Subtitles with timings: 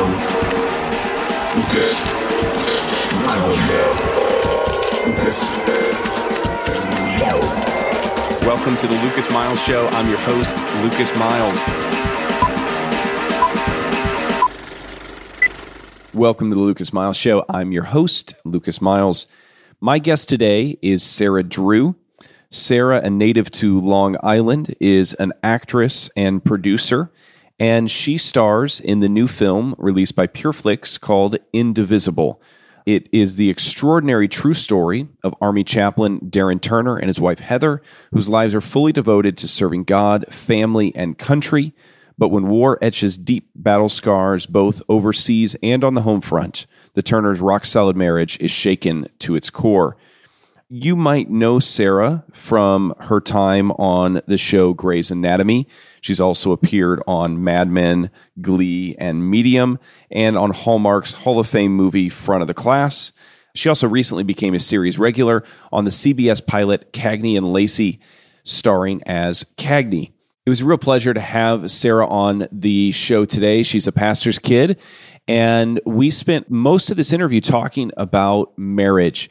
[0.00, 0.06] show.
[1.56, 1.92] Lucas.
[5.06, 5.38] Lucas.
[8.42, 9.86] Welcome to the Lucas Miles Show.
[9.88, 11.58] I'm your host, Lucas Miles.
[16.14, 17.44] Welcome to the Lucas Miles Show.
[17.48, 19.26] I'm your host, Lucas Miles.
[19.80, 21.94] My guest today is Sarah Drew.
[22.48, 27.10] Sarah, a native to Long Island, is an actress and producer,
[27.60, 32.40] and she stars in the new film released by PureFlix called Indivisible.
[32.86, 37.82] It is the extraordinary true story of Army chaplain Darren Turner and his wife Heather,
[38.12, 41.74] whose lives are fully devoted to serving God, family, and country.
[42.16, 47.02] But when war etches deep battle scars both overseas and on the home front, the
[47.02, 49.98] Turners' rock solid marriage is shaken to its core.
[50.72, 55.66] You might know Sarah from her time on the show Grey's Anatomy.
[56.00, 58.08] She's also appeared on Mad Men,
[58.40, 59.80] Glee, and Medium,
[60.12, 63.12] and on Hallmark's Hall of Fame movie Front of the Class.
[63.56, 67.98] She also recently became a series regular on the CBS pilot Cagney and Lacey,
[68.44, 70.12] starring as Cagney.
[70.46, 73.64] It was a real pleasure to have Sarah on the show today.
[73.64, 74.78] She's a pastor's kid,
[75.26, 79.30] and we spent most of this interview talking about marriage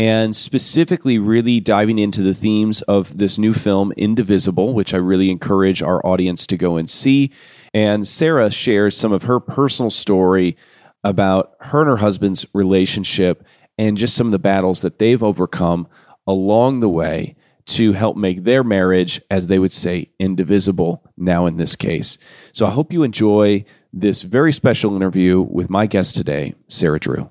[0.00, 5.30] and specifically really diving into the themes of this new film, Indivisible, which I really
[5.30, 7.30] encourage our audience to go and see.
[7.74, 10.56] And Sarah shares some of her personal story
[11.04, 13.44] about her and her husband's relationship
[13.76, 15.86] and just some of the battles that they've overcome
[16.26, 21.58] along the way to help make their marriage, as they would say, indivisible now in
[21.58, 22.16] this case.
[22.54, 27.30] So I hope you enjoy this very special interview with my guest today, Sarah Drew.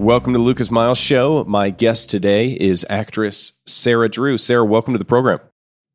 [0.00, 1.44] Welcome to the Lucas Miles Show.
[1.44, 4.38] My guest today is actress Sarah Drew.
[4.38, 5.40] Sarah, welcome to the program.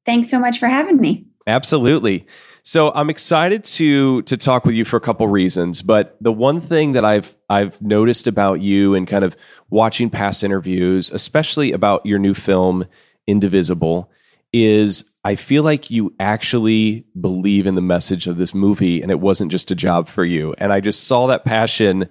[0.05, 1.25] Thanks so much for having me.
[1.47, 2.27] Absolutely.
[2.61, 6.61] So I'm excited to to talk with you for a couple reasons, but the one
[6.61, 9.35] thing that I've I've noticed about you and kind of
[9.71, 12.85] watching past interviews, especially about your new film
[13.25, 14.11] Indivisible,
[14.53, 19.19] is I feel like you actually believe in the message of this movie and it
[19.19, 20.53] wasn't just a job for you.
[20.59, 22.07] And I just saw that passion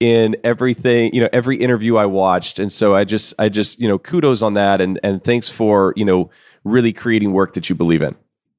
[0.00, 2.58] in everything, you know, every interview I watched.
[2.58, 5.94] And so I just I just, you know, kudos on that and and thanks for,
[5.96, 6.30] you know,
[6.64, 8.14] really creating work that you believe in.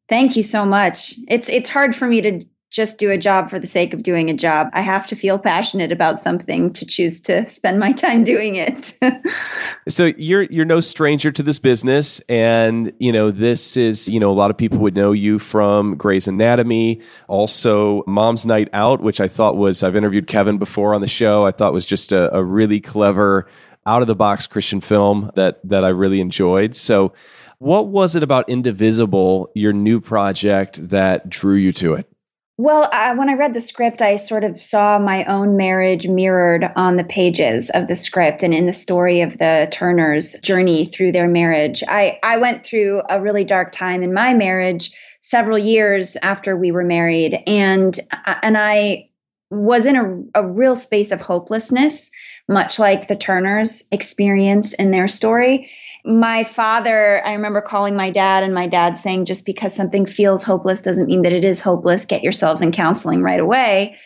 [0.07, 1.16] Thank you so much.
[1.28, 4.30] It's it's hard for me to just do a job for the sake of doing
[4.30, 4.69] a job.
[4.74, 9.00] I have to feel passionate about something to choose to spend my time doing it.
[9.88, 14.30] so you're you're no stranger to this business and you know this is, you know,
[14.30, 17.00] a lot of people would know you from Grey's Anatomy,
[17.30, 21.46] also Mom's Night Out, which I thought was I've interviewed Kevin before on the show.
[21.46, 23.47] I thought was just a, a really clever
[23.85, 26.75] out of the box Christian film that that I really enjoyed.
[26.75, 27.14] So
[27.59, 32.12] what was it about Indivisible, your new project, that drew you to it?
[32.58, 36.66] Well, uh, when I read the script, I sort of saw my own marriage mirrored
[36.78, 41.12] on the pages of the script and in the story of the Turners' journey through
[41.12, 41.84] their marriage.
[41.86, 46.72] I, I went through a really dark time in my marriage several years after we
[46.72, 49.10] were married, and uh, and I
[49.52, 52.10] was in a, a real space of hopelessness,
[52.48, 55.70] much like the Turners experienced in their story
[56.06, 60.44] my father, I remember calling my dad and my dad saying, just because something feels
[60.44, 62.06] hopeless doesn't mean that it is hopeless.
[62.06, 63.98] Get yourselves in counseling right away.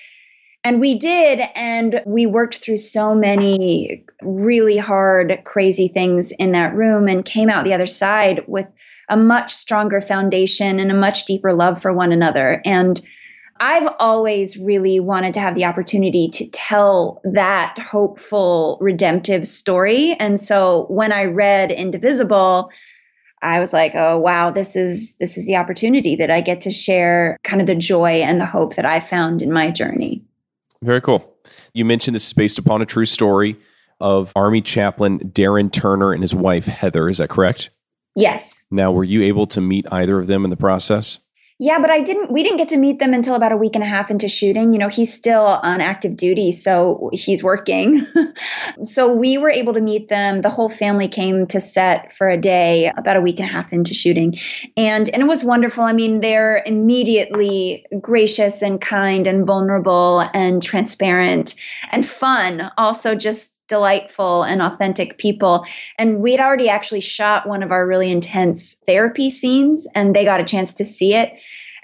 [0.63, 1.41] And we did.
[1.55, 7.49] And we worked through so many really hard, crazy things in that room and came
[7.49, 8.67] out the other side with
[9.09, 12.61] a much stronger foundation and a much deeper love for one another.
[12.65, 12.99] And
[13.59, 20.13] I've always really wanted to have the opportunity to tell that hopeful, redemptive story.
[20.13, 22.71] And so when I read Indivisible,
[23.41, 26.71] I was like, oh wow, this is this is the opportunity that I get to
[26.71, 30.23] share kind of the joy and the hope that I found in my journey.
[30.81, 31.35] Very cool.
[31.73, 33.57] You mentioned this is based upon a true story
[33.99, 37.09] of Army chaplain Darren Turner and his wife Heather.
[37.09, 37.69] Is that correct?
[38.15, 38.65] Yes.
[38.71, 41.19] Now, were you able to meet either of them in the process?
[41.61, 43.83] Yeah, but I didn't we didn't get to meet them until about a week and
[43.83, 44.71] a half into shooting.
[44.71, 48.07] You know, he's still on active duty, so he's working.
[48.85, 50.41] so we were able to meet them.
[50.41, 53.73] The whole family came to set for a day about a week and a half
[53.73, 54.37] into shooting.
[54.77, 55.83] And and it was wonderful.
[55.83, 61.55] I mean, they're immediately gracious and kind and vulnerable and transparent
[61.91, 62.71] and fun.
[62.77, 65.65] Also just delightful and authentic people.
[65.97, 70.41] And we'd already actually shot one of our really intense therapy scenes, and they got
[70.41, 71.33] a chance to see it.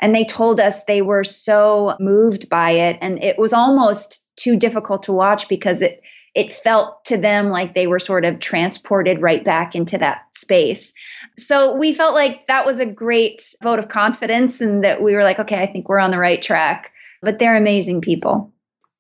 [0.02, 2.98] And they told us they were so moved by it.
[3.02, 6.02] And it was almost too difficult to watch because it,
[6.34, 10.94] it felt to them like they were sort of transported right back into that space.
[11.38, 15.24] So we felt like that was a great vote of confidence and that we were
[15.24, 16.92] like, okay, I think we're on the right track.
[17.22, 18.52] But they're amazing people.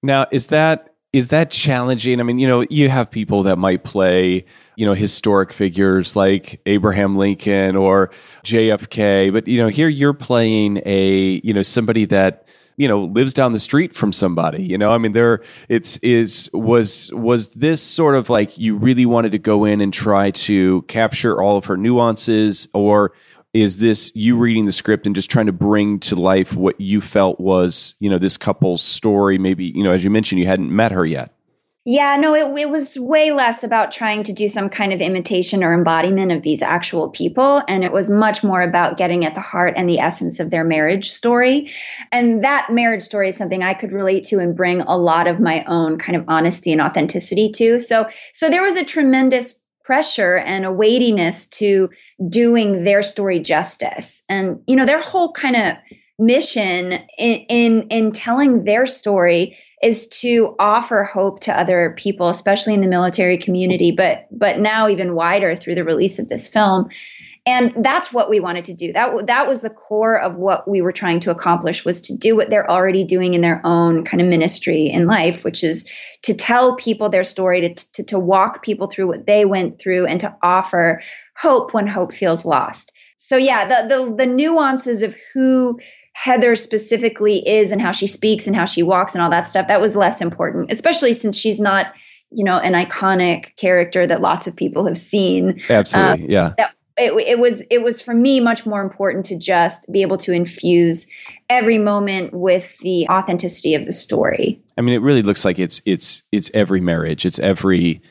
[0.01, 2.19] Now, is that is that challenging?
[2.19, 4.43] I mean, you know, you have people that might play,
[4.75, 8.11] you know, historic figures like Abraham Lincoln or
[8.43, 13.33] JFK, but you know, here you're playing a, you know, somebody that you know lives
[13.33, 17.81] down the street from somebody you know i mean there it's is was was this
[17.81, 21.63] sort of like you really wanted to go in and try to capture all of
[21.63, 23.13] her nuances or
[23.55, 26.99] is this you reading the script and just trying to bring to life what you
[26.99, 30.75] felt was you know this couple's story maybe you know as you mentioned you hadn't
[30.75, 31.31] met her yet
[31.87, 35.63] yeah, no, it, it was way less about trying to do some kind of imitation
[35.63, 37.61] or embodiment of these actual people.
[37.67, 40.63] And it was much more about getting at the heart and the essence of their
[40.63, 41.69] marriage story.
[42.11, 45.39] And that marriage story is something I could relate to and bring a lot of
[45.39, 47.77] my own kind of honesty and authenticity to.
[47.77, 51.89] So, so there was a tremendous pressure and a weightiness to
[52.27, 54.23] doing their story justice.
[54.27, 55.77] And, you know, their whole kind of
[56.17, 62.73] mission in, in, in telling their story is to offer hope to other people especially
[62.73, 66.87] in the military community but but now even wider through the release of this film
[67.47, 68.91] and that's what we wanted to do.
[68.91, 72.35] That that was the core of what we were trying to accomplish was to do
[72.35, 75.89] what they're already doing in their own kind of ministry in life which is
[76.23, 80.07] to tell people their story to, to, to walk people through what they went through
[80.07, 81.01] and to offer
[81.37, 82.91] hope when hope feels lost.
[83.17, 85.79] So yeah the the, the nuances of who
[86.13, 89.67] heather specifically is and how she speaks and how she walks and all that stuff
[89.67, 91.93] that was less important especially since she's not
[92.31, 95.61] you know an iconic character that lots of people have seen.
[95.69, 96.53] Absolutely um, yeah.
[96.57, 100.17] that it, it was it was for me much more important to just be able
[100.17, 101.11] to infuse
[101.49, 104.61] every moment with the authenticity of the story.
[104.77, 108.01] I mean, it really looks like it's it's it's every marriage, it's every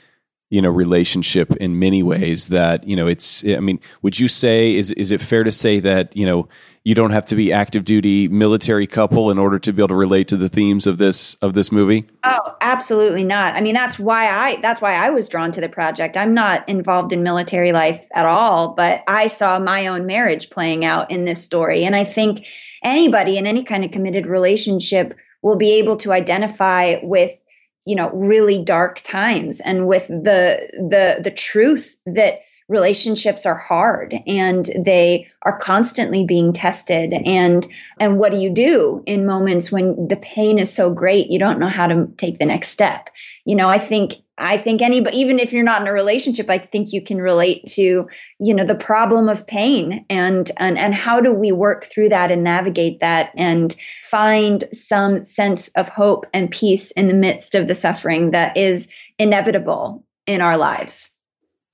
[0.54, 2.10] you know relationship in many mm-hmm.
[2.10, 5.50] ways that you know it's i mean would you say is is it fair to
[5.50, 6.48] say that you know
[6.84, 9.96] you don't have to be active duty military couple in order to be able to
[9.96, 12.06] relate to the themes of this of this movie?
[12.24, 13.54] Oh absolutely not.
[13.54, 16.16] I mean that's why i that's why i was drawn to the project.
[16.16, 20.84] I'm not involved in military life at all but i saw my own marriage playing
[20.84, 21.84] out in this story.
[21.84, 22.46] And i think
[22.84, 27.44] anybody in any kind of committed relationship will be able to identify with
[27.86, 29.60] you know really dark times.
[29.60, 36.52] And with the the the truth that relationships are hard and they are constantly being
[36.52, 37.12] tested.
[37.12, 37.66] And
[38.00, 41.58] and what do you do in moments when the pain is so great you don't
[41.58, 43.11] know how to take the next step?
[43.44, 46.58] You know i think i think anybody even if you're not in a relationship i
[46.58, 48.08] think you can relate to
[48.40, 52.31] you know the problem of pain and and and how do we work through that
[52.31, 57.66] and navigate that and find some sense of hope and peace in the midst of
[57.66, 61.13] the suffering that is inevitable in our lives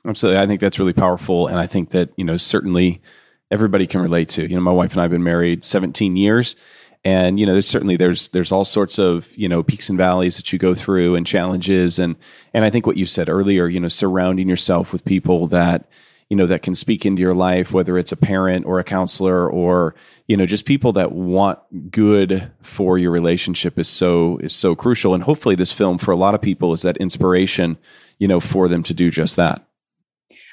[0.07, 0.41] Absolutely.
[0.41, 1.47] I think that's really powerful.
[1.47, 3.03] And I think that, you know, certainly
[3.51, 4.49] everybody can relate to.
[4.49, 6.57] You know, my wife and I have been married 17 years.
[7.05, 10.37] And, you know, there's certainly there's there's all sorts of, you know, peaks and valleys
[10.37, 11.99] that you go through and challenges.
[11.99, 12.17] And
[12.53, 15.89] and I think what you said earlier, you know, surrounding yourself with people that,
[16.29, 19.51] you know, that can speak into your life, whether it's a parent or a counselor
[19.51, 19.95] or,
[20.29, 21.59] you know, just people that want
[21.91, 25.15] good for your relationship is so is so crucial.
[25.15, 27.79] And hopefully this film for a lot of people is that inspiration,
[28.19, 29.65] you know, for them to do just that.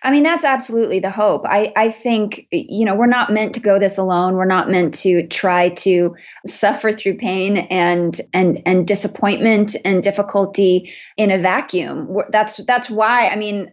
[0.04, 1.46] I mean, that's absolutely the hope.
[1.46, 4.36] I, I think, you know, we're not meant to go this alone.
[4.36, 10.92] We're not meant to try to suffer through pain and and and disappointment and difficulty
[11.18, 12.16] in a vacuum.
[12.30, 13.30] That's that's why.
[13.30, 13.72] I mean,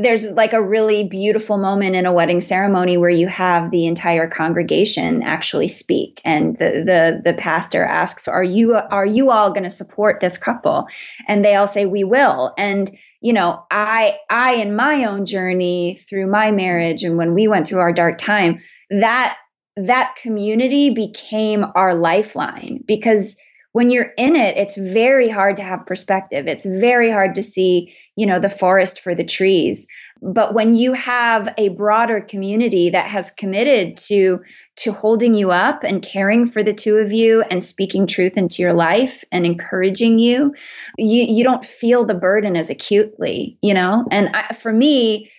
[0.00, 4.28] there's like a really beautiful moment in a wedding ceremony where you have the entire
[4.28, 9.64] congregation actually speak and the the the pastor asks are you are you all going
[9.64, 10.86] to support this couple
[11.26, 15.94] and they all say we will and you know i i in my own journey
[15.94, 18.58] through my marriage and when we went through our dark time
[18.90, 19.36] that
[19.76, 23.40] that community became our lifeline because
[23.72, 26.46] when you're in it it's very hard to have perspective.
[26.46, 29.86] It's very hard to see you know the forest for the trees
[30.22, 34.40] but when you have a broader community that has committed to
[34.76, 38.62] to holding you up and caring for the two of you and speaking truth into
[38.62, 40.54] your life and encouraging you
[40.96, 44.06] you you don't feel the burden as acutely you know?
[44.10, 45.30] And I, for me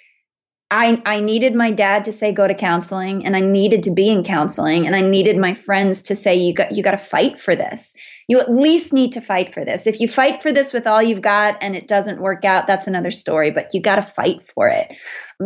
[0.70, 4.10] I, I needed my dad to say go to counseling and I needed to be
[4.10, 7.40] in counseling and I needed my friends to say you got you got to fight
[7.40, 7.96] for this
[8.28, 9.88] you at least need to fight for this.
[9.88, 12.88] If you fight for this with all you've got and it doesn't work out, that's
[12.88, 14.98] another story, but you got to fight for it.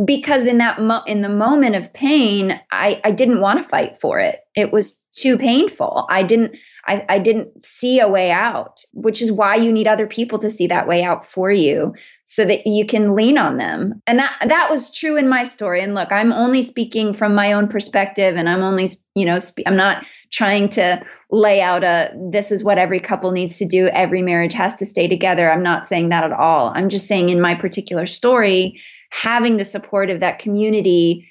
[0.05, 3.99] Because in that mo- in the moment of pain, I I didn't want to fight
[3.99, 4.39] for it.
[4.55, 6.05] It was too painful.
[6.09, 6.55] I didn't
[6.87, 10.49] I, I didn't see a way out, which is why you need other people to
[10.49, 14.01] see that way out for you so that you can lean on them.
[14.07, 15.81] And that that was true in my story.
[15.81, 19.65] And look, I'm only speaking from my own perspective and I'm only, you know, spe-
[19.65, 23.87] I'm not trying to lay out a this is what every couple needs to do,
[23.87, 25.51] every marriage has to stay together.
[25.51, 26.71] I'm not saying that at all.
[26.75, 28.79] I'm just saying in my particular story,
[29.09, 31.27] having the support of that community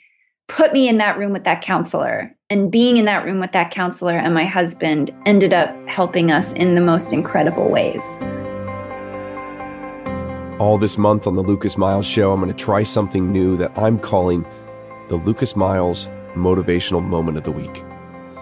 [0.49, 3.71] put me in that room with that counselor and being in that room with that
[3.71, 8.23] counselor and my husband ended up helping us in the most incredible ways.
[10.59, 13.77] All this month on the Lucas Miles Show, I'm going to try something new that
[13.77, 14.47] I'm calling
[15.09, 17.83] the Lucas Miles Motivational Moment of the Week.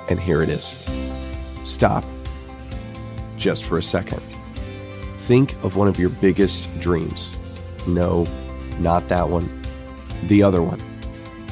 [0.08, 0.88] And here it is
[1.64, 2.04] Stop
[3.36, 4.20] just for a second.
[5.16, 7.38] Think of one of your biggest dreams.
[7.86, 8.26] No,
[8.78, 9.62] not that one.
[10.24, 10.80] The other one.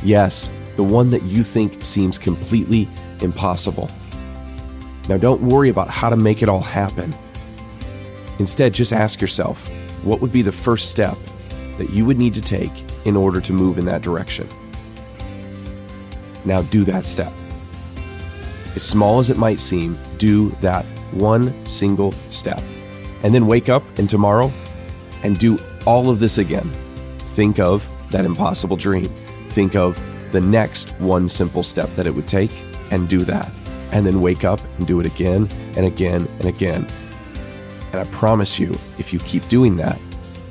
[0.02, 2.88] Yes, the one that you think seems completely
[3.20, 3.90] impossible.
[5.08, 7.14] Now, don't worry about how to make it all happen.
[8.38, 9.68] Instead, just ask yourself
[10.04, 11.16] what would be the first step
[11.78, 12.72] that you would need to take
[13.04, 14.48] in order to move in that direction?
[16.44, 17.32] Now, do that step.
[18.74, 22.60] As small as it might seem, do that one single step.
[23.22, 24.52] And then wake up and tomorrow
[25.22, 26.68] and do all of this again.
[27.32, 29.08] Think of that impossible dream.
[29.48, 30.00] Think of
[30.32, 33.50] the next one simple step that it would take and do that.
[33.90, 36.86] And then wake up and do it again and again and again.
[37.92, 39.98] And I promise you, if you keep doing that,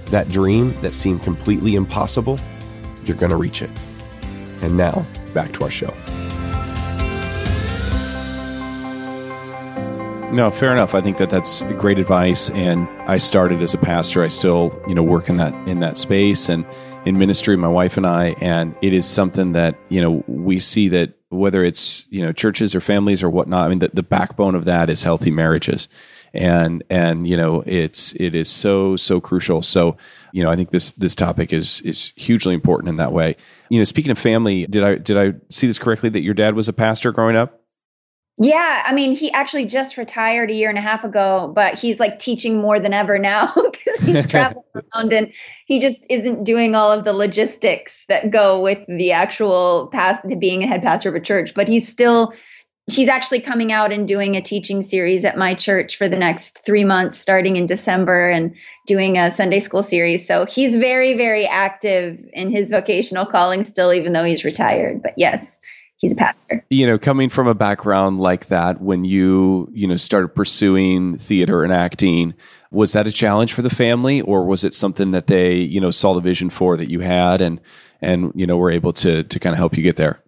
[0.06, 2.40] that dream that seemed completely impossible,
[3.06, 3.72] you're going to reach it.
[4.62, 5.94] And now, back to our show.
[10.32, 10.96] No, fair enough.
[10.96, 12.50] I think that that's great advice.
[12.52, 14.24] And I started as a pastor.
[14.24, 16.66] I still, you know, work in that in that space and
[17.06, 17.58] in ministry.
[17.58, 21.66] My wife and I, and it is something that you know we see that whether
[21.66, 23.66] it's you know churches or families or whatnot.
[23.66, 25.90] I mean, the, the backbone of that is healthy marriages,
[26.34, 29.62] and and you know it's it is so so crucial.
[29.62, 29.98] So
[30.32, 33.36] you know, I think this this topic is is hugely important in that way.
[33.70, 36.56] You know, speaking of family, did I did I see this correctly that your dad
[36.56, 37.61] was a pastor growing up?
[38.38, 42.00] Yeah, I mean, he actually just retired a year and a half ago, but he's
[42.00, 45.32] like teaching more than ever now because he's traveling around and
[45.66, 50.64] he just isn't doing all of the logistics that go with the actual past being
[50.64, 51.54] a head pastor of a church.
[51.54, 52.34] But he's still
[52.90, 56.66] he's actually coming out and doing a teaching series at my church for the next
[56.66, 58.56] three months, starting in December, and
[58.88, 60.26] doing a Sunday school series.
[60.26, 65.04] So he's very, very active in his vocational calling still, even though he's retired.
[65.04, 65.60] But yes
[66.02, 66.66] he's a pastor.
[66.70, 71.64] You know, coming from a background like that, when you, you know, started pursuing theater
[71.64, 72.34] and acting,
[72.72, 75.92] was that a challenge for the family or was it something that they, you know,
[75.92, 77.62] saw the vision for that you had and,
[78.02, 80.22] and, you know, were able to, to kind of help you get there?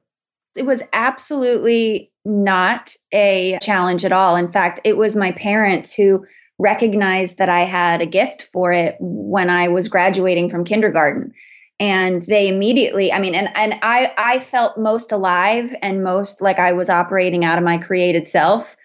[0.56, 4.36] It was absolutely not a challenge at all.
[4.36, 6.26] In fact, it was my parents who
[6.60, 11.34] recognized that I had a gift for it when I was graduating from kindergarten
[11.80, 16.60] and they immediately i mean and and i i felt most alive and most like
[16.60, 18.76] i was operating out of my created self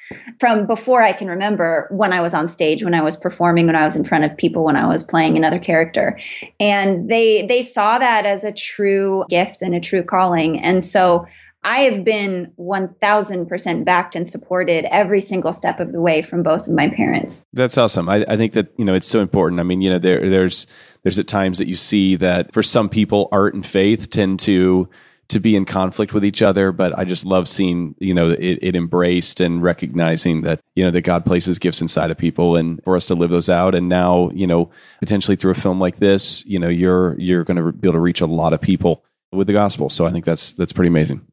[0.40, 3.76] from before i can remember when i was on stage when i was performing when
[3.76, 6.18] i was in front of people when i was playing another character.
[6.61, 10.61] And they they saw that as a true gift and a true calling.
[10.61, 11.26] And so
[11.68, 16.66] I have been 1000% backed and supported every single step of the way from both
[16.66, 17.44] of my parents.
[17.52, 18.08] That's awesome.
[18.08, 19.60] I, I, think that, you know, it's so important.
[19.60, 20.66] I mean, you know, there, there's,
[21.02, 24.88] there's at times that you see that for some people, art and faith tend to,
[25.28, 28.60] to be in conflict with each other, but I just love seeing, you know, it,
[28.62, 32.82] it embraced and recognizing that, you know, that God places gifts inside of people and
[32.82, 33.75] for us to live those out.
[33.75, 34.70] And now, you know,
[35.00, 38.00] potentially through a film like this, you know, you're, you're going to be able to
[38.00, 39.90] reach a lot of people with the gospel.
[39.90, 41.27] So I think that's, that's pretty amazing.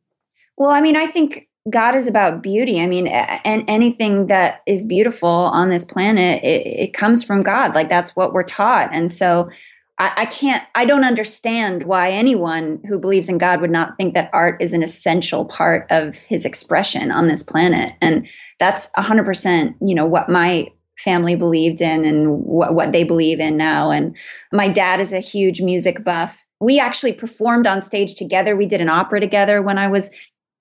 [0.57, 2.79] Well, I mean, I think God is about beauty.
[2.79, 7.73] I mean, and anything that is beautiful on this planet, it, it comes from God.
[7.73, 8.89] Like that's what we're taught.
[8.93, 9.49] And so
[9.97, 14.13] I, I, can't, I don't understand why anyone who believes in God would not think
[14.13, 17.95] that art is an essential part of his expression on this planet.
[17.99, 18.27] And
[18.59, 20.67] that's 100%, you know, what my
[20.99, 23.89] family believed in and what, what they believe in now.
[23.89, 24.15] And
[24.51, 26.45] my dad is a huge music buff.
[26.59, 28.55] We actually performed on stage together.
[28.55, 30.11] We did an opera together when I was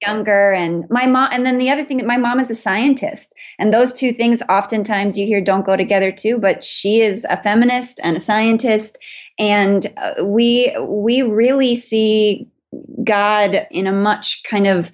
[0.02, 3.34] younger and my mom and then the other thing that my mom is a scientist
[3.58, 7.42] and those two things oftentimes you hear don't go together too but she is a
[7.42, 8.98] feminist and a scientist
[9.38, 12.48] and uh, we we really see
[13.04, 14.90] god in a much kind of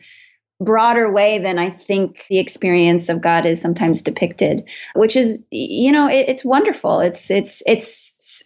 [0.60, 5.90] broader way than I think the experience of God is sometimes depicted, which is, you
[5.90, 7.00] know, it, it's wonderful.
[7.00, 8.44] It's, it's, it's,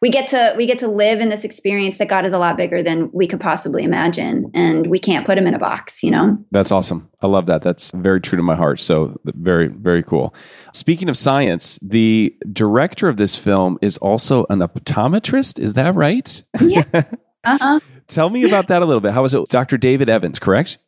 [0.00, 2.56] we get to, we get to live in this experience that God is a lot
[2.56, 4.52] bigger than we could possibly imagine.
[4.54, 6.38] And we can't put him in a box, you know?
[6.52, 7.10] That's awesome.
[7.20, 7.62] I love that.
[7.62, 8.78] That's very true to my heart.
[8.78, 10.34] So very, very cool.
[10.72, 15.58] Speaking of science, the director of this film is also an optometrist.
[15.58, 16.42] Is that right?
[16.60, 16.84] Yeah.
[17.44, 17.80] Uh-huh.
[18.06, 19.10] Tell me about that a little bit.
[19.12, 19.44] How was it?
[19.48, 19.76] Dr.
[19.76, 20.78] David Evans, correct?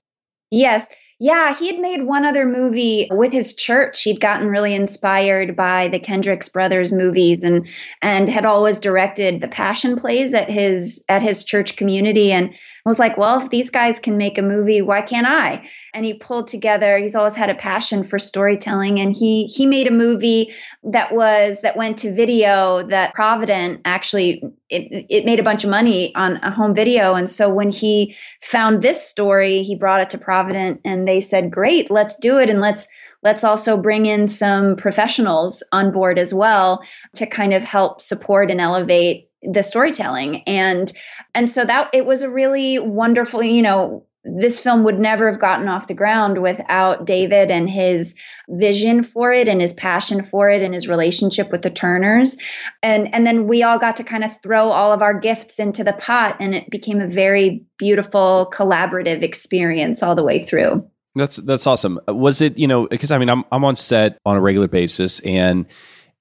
[0.50, 0.88] Yes.
[1.20, 4.02] Yeah, he had made one other movie with his church.
[4.02, 7.68] He'd gotten really inspired by the Kendricks brothers movies and
[8.02, 12.54] and had always directed the passion plays at his at his church community and
[12.86, 15.66] I was like, well, if these guys can make a movie, why can't I?
[15.94, 19.86] And he pulled together, he's always had a passion for storytelling and he he made
[19.86, 25.42] a movie that was that went to video that Provident actually it, it made a
[25.42, 29.74] bunch of money on a home video and so when he found this story, he
[29.74, 32.86] brought it to Provident and they said, "Great, let's do it and let's
[33.22, 38.50] let's also bring in some professionals on board as well to kind of help support
[38.50, 40.92] and elevate the storytelling and
[41.34, 45.38] and so that it was a really wonderful you know this film would never have
[45.38, 50.48] gotten off the ground without David and his vision for it and his passion for
[50.48, 52.38] it and his relationship with the Turners.
[52.82, 55.84] And and then we all got to kind of throw all of our gifts into
[55.84, 60.88] the pot and it became a very beautiful collaborative experience all the way through.
[61.14, 62.00] That's that's awesome.
[62.08, 65.20] Was it, you know, because I mean I'm I'm on set on a regular basis
[65.20, 65.66] and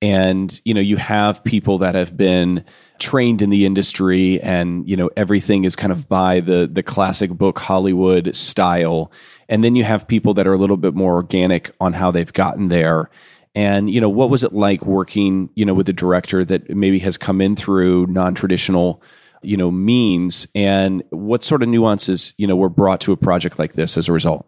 [0.04, 2.66] and you know you have people that have been
[3.00, 7.32] trained in the industry and you know everything is kind of by the the classic
[7.32, 9.12] book hollywood style.
[9.48, 12.32] And then you have people that are a little bit more organic on how they've
[12.34, 13.10] gotten there.
[13.56, 17.00] And you know what was it like working you know with a director that maybe
[17.00, 19.02] has come in through non-traditional
[19.42, 20.48] you know means?
[20.54, 24.10] And what sort of nuances you know were brought to a project like this as
[24.10, 24.46] a result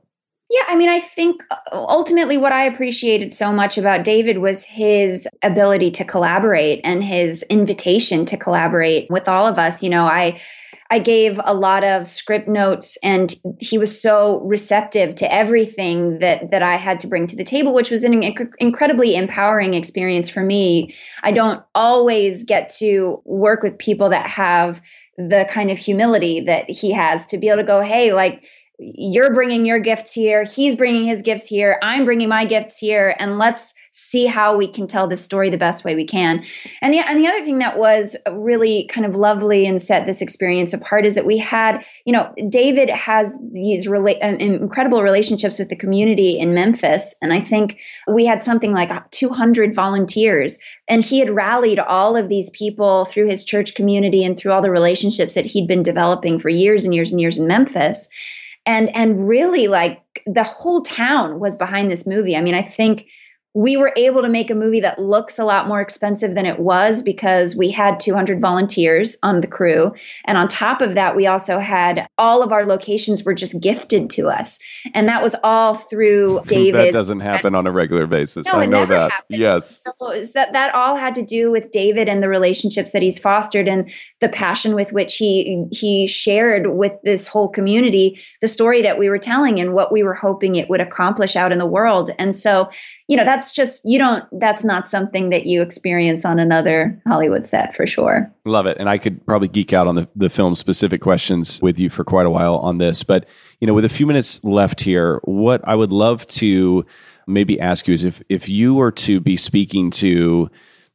[0.49, 4.63] yeah, I mean, I think uh, ultimately what I appreciated so much about David was
[4.63, 9.81] his ability to collaborate and his invitation to collaborate with all of us.
[9.81, 10.39] You know, I
[10.91, 16.51] I gave a lot of script notes and he was so receptive to everything that
[16.51, 20.29] that I had to bring to the table which was an inc- incredibly empowering experience
[20.29, 20.93] for me.
[21.23, 24.79] I don't always get to work with people that have
[25.17, 28.43] the kind of humility that he has to be able to go, "Hey, like
[28.79, 33.15] you're bringing your gifts here he's bringing his gifts here i'm bringing my gifts here
[33.19, 36.43] and let's see how we can tell this story the best way we can.
[36.81, 40.21] And the and the other thing that was really kind of lovely and set this
[40.21, 45.57] experience apart is that we had you know david has these rela- uh, incredible relationships
[45.57, 47.79] with the community in memphis and i think
[48.13, 50.59] we had something like 200 volunteers
[50.89, 54.61] and he had rallied all of these people through his church community and through all
[54.61, 58.09] the relationships that he'd been developing for years and years and years in memphis
[58.65, 62.35] and and really like the whole town was behind this movie.
[62.35, 63.07] I mean i think
[63.55, 66.59] we were able to make a movie that looks a lot more expensive than it
[66.59, 69.93] was because we had 200 volunteers on the crew.
[70.25, 74.09] And on top of that, we also had all of our locations were just gifted
[74.11, 74.59] to us.
[74.93, 76.87] And that was all through David.
[76.87, 78.45] that doesn't happen on a regular basis.
[78.45, 79.11] No, I know that.
[79.11, 79.39] Happens.
[79.39, 79.83] Yes.
[79.83, 83.69] So that, that all had to do with David and the relationships that he's fostered
[83.69, 83.89] and
[84.19, 89.09] the passion with which he he shared with this whole community the story that we
[89.09, 92.11] were telling and what we were hoping it would accomplish out in the world.
[92.19, 92.69] And so
[93.07, 97.45] you know that's just you don't that's not something that you experience on another hollywood
[97.45, 98.31] set for sure.
[98.45, 98.77] Love it.
[98.79, 102.03] And i could probably geek out on the, the film specific questions with you for
[102.03, 103.03] quite a while on this.
[103.03, 103.25] But
[103.59, 106.85] you know with a few minutes left here what i would love to
[107.27, 110.49] maybe ask you is if if you were to be speaking to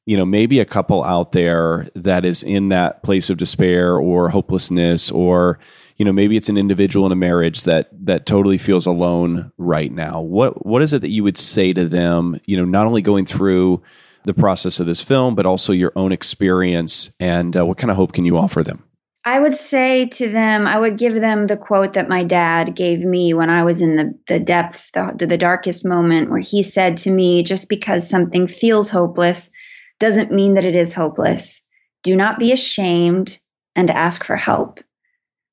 [0.06, 4.28] you know maybe a couple out there that is in that place of despair or
[4.28, 5.58] hopelessness or
[6.00, 9.92] you know maybe it's an individual in a marriage that that totally feels alone right
[9.92, 13.02] now what what is it that you would say to them you know not only
[13.02, 13.82] going through
[14.24, 17.98] the process of this film but also your own experience and uh, what kind of
[17.98, 18.82] hope can you offer them
[19.22, 23.04] I would say to them, I would give them the quote that my dad gave
[23.04, 26.96] me when I was in the, the depths, the, the darkest moment, where he said
[26.96, 29.50] to me, just because something feels hopeless
[29.98, 31.62] doesn't mean that it is hopeless.
[32.02, 33.38] Do not be ashamed
[33.76, 34.80] and ask for help.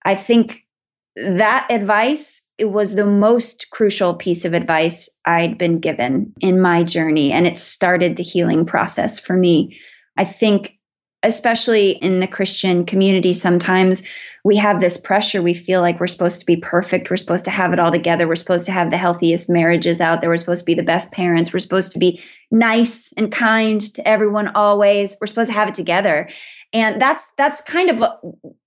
[0.07, 0.65] I think
[1.17, 6.83] that advice it was the most crucial piece of advice I'd been given in my
[6.83, 9.77] journey and it started the healing process for me.
[10.15, 10.77] I think
[11.23, 14.03] especially in the Christian community sometimes
[14.45, 15.41] we have this pressure.
[15.41, 17.09] We feel like we're supposed to be perfect.
[17.09, 18.29] We're supposed to have it all together.
[18.29, 20.29] We're supposed to have the healthiest marriages out there.
[20.29, 21.51] We're supposed to be the best parents.
[21.51, 25.17] We're supposed to be nice and kind to everyone always.
[25.19, 26.29] We're supposed to have it together
[26.73, 28.03] and that's that's kind of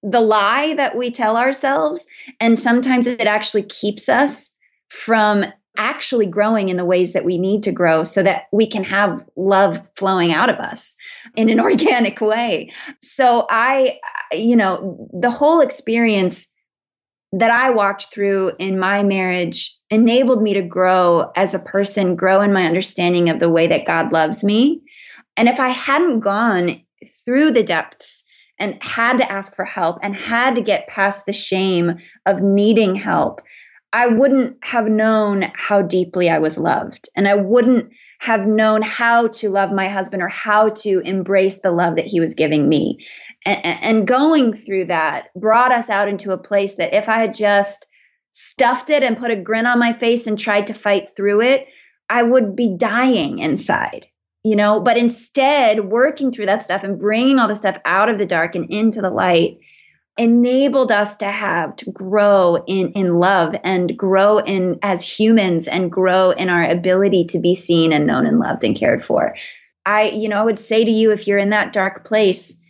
[0.02, 2.06] the lie that we tell ourselves
[2.40, 4.54] and sometimes it actually keeps us
[4.88, 5.44] from
[5.76, 9.24] actually growing in the ways that we need to grow so that we can have
[9.36, 10.96] love flowing out of us
[11.36, 12.70] in an organic way.
[13.00, 13.98] So I,
[14.32, 16.48] you know, the whole experience
[17.32, 22.40] that I walked through in my marriage enabled me to grow as a person, grow
[22.40, 24.82] in my understanding of the way that God loves me.
[25.36, 26.82] And if I hadn't gone
[27.24, 28.24] through the depths
[28.58, 32.94] and had to ask for help and had to get past the shame of needing
[32.94, 33.40] help,
[33.92, 37.08] I wouldn't have known how deeply I was loved.
[37.16, 41.72] And I wouldn't have known how to love my husband or how to embrace the
[41.72, 42.98] love that he was giving me.
[43.46, 47.32] And, and, going through that brought us out into a place that if I had
[47.32, 47.86] just
[48.32, 51.66] stuffed it and put a grin on my face and tried to fight through it,
[52.10, 54.06] I would be dying inside,
[54.42, 54.80] you know.
[54.80, 58.54] But instead, working through that stuff and bringing all the stuff out of the dark
[58.54, 59.58] and into the light
[60.18, 65.90] enabled us to have to grow in in love and grow in as humans and
[65.90, 69.34] grow in our ability to be seen and known and loved and cared for.
[69.86, 72.60] I you know i would say to you if you're in that dark place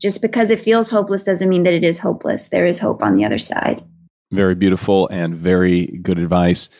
[0.00, 2.48] just because it feels hopeless doesn't mean that it is hopeless.
[2.48, 3.84] There is hope on the other side.
[4.32, 6.70] Very beautiful and very good advice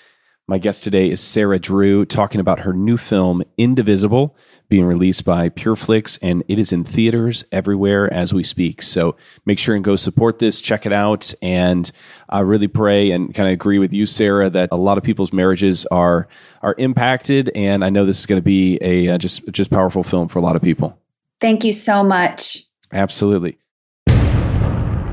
[0.50, 4.36] my guest today is Sarah Drew talking about her new film, Indivisible,
[4.68, 8.82] being released by PureFlix, and it is in theaters everywhere as we speak.
[8.82, 9.14] So
[9.46, 11.32] make sure and go support this, check it out.
[11.40, 11.88] And
[12.28, 15.32] I really pray and kind of agree with you, Sarah, that a lot of people's
[15.32, 16.26] marriages are
[16.62, 17.52] are impacted.
[17.54, 20.40] And I know this is going to be a uh, just just powerful film for
[20.40, 20.98] a lot of people.
[21.40, 22.64] Thank you so much.
[22.92, 23.56] Absolutely.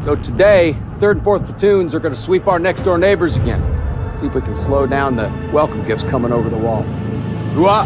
[0.01, 3.76] So today, third and fourth platoons are going to sweep our next door neighbors again.
[4.19, 6.81] See if we can slow down the welcome gifts coming over the wall.
[7.53, 7.85] Hooah!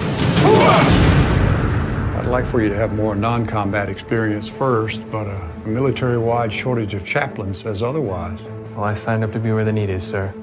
[2.17, 7.05] I'd like for you to have more non-combat experience first, but a military-wide shortage of
[7.05, 8.43] chaplains says otherwise.
[8.75, 10.33] Well, I signed up to be where the need is, sir.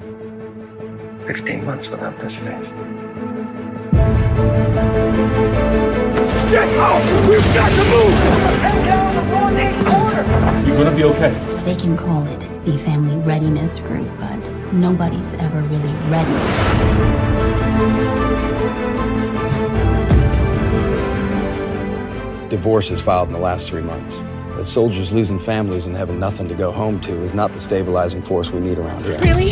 [1.25, 2.69] 15 months without this face.
[6.51, 7.27] Get out!
[7.27, 8.68] We've got to move!
[9.39, 10.67] Head down corner!
[10.67, 11.31] You're gonna be okay.
[11.63, 16.29] They can call it the Family Readiness Group, but nobody's ever really ready.
[22.49, 24.21] Divorce is filed in the last three months.
[24.55, 28.21] But soldiers losing families and having nothing to go home to is not the stabilizing
[28.21, 29.19] force we need around here.
[29.19, 29.51] Really?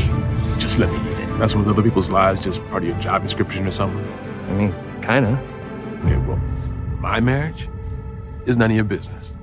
[0.59, 0.97] Just let me
[1.37, 4.03] that's with other people's lives just part of your job description or something?
[4.49, 5.39] I mean, kinda.
[6.03, 6.41] Okay, well,
[6.99, 7.69] my marriage
[8.45, 9.33] is none of your business.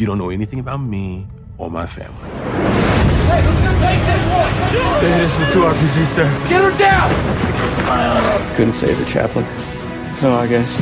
[0.00, 1.26] You don't know anything about me
[1.58, 2.16] or my family.
[2.16, 5.00] Hey, who's gonna take this one?
[5.02, 6.24] This is two RPGs, sir.
[6.48, 8.56] Get her down!
[8.56, 9.44] Couldn't save the chaplain.
[10.16, 10.78] So I guess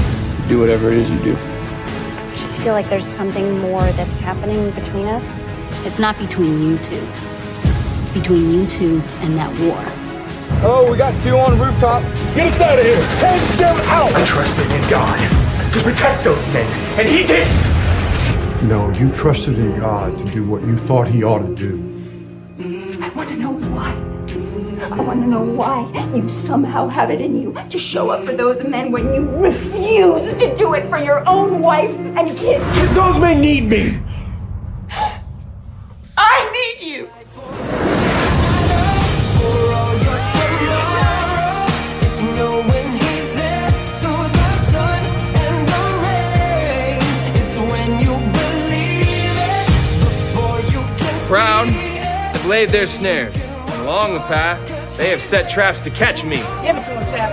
[0.46, 1.37] do whatever it is you do.
[1.37, 5.42] I just feel like there's something more that's happening between us.
[5.85, 7.04] It's not between you two.
[8.02, 9.83] It's between you two and that war.
[10.62, 12.04] Oh, we got two on the rooftop.
[12.37, 13.02] Get us out of here.
[13.18, 14.14] Take them out.
[14.14, 15.18] I trusted in God
[15.72, 17.67] to protect those men, and he did.
[18.62, 21.79] No, you trusted in God to do what you thought he ought to do.
[23.01, 23.92] I want to know why.
[24.90, 28.33] I want to know why you somehow have it in you to show up for
[28.33, 32.64] those men when you refuse to do it for your own wife and kids.
[32.94, 33.97] Those men need me.
[52.59, 54.59] Laid their snares, and along the path,
[54.97, 56.38] they have set traps to catch me.
[56.64, 57.31] Give it to him, Chap.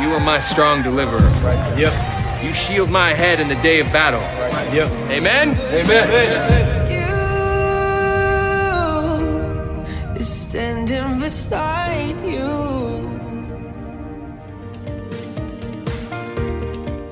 [0.00, 1.28] You are my strong deliverer.
[1.44, 1.78] Right.
[1.78, 1.92] Yep.
[2.42, 4.20] You shield my head in the day of battle.
[4.20, 4.72] Right.
[4.72, 4.88] Yep.
[5.10, 5.48] Amen?
[5.80, 6.08] Amen.
[6.08, 6.64] Amen.
[10.22, 12.27] Standing beside you.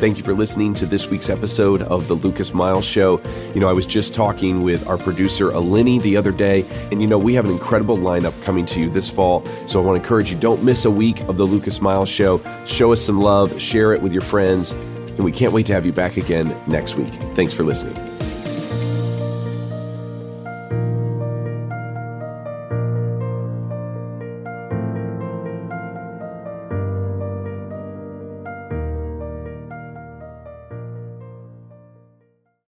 [0.06, 3.20] Thank you for listening to this week's episode of The Lucas Miles Show.
[3.54, 7.08] You know, I was just talking with our producer, Alini, the other day, and you
[7.08, 9.44] know, we have an incredible lineup coming to you this fall.
[9.66, 12.40] So I want to encourage you don't miss a week of The Lucas Miles Show.
[12.66, 15.84] Show us some love, share it with your friends, and we can't wait to have
[15.84, 17.12] you back again next week.
[17.34, 18.05] Thanks for listening.